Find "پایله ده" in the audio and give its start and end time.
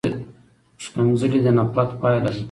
2.01-2.39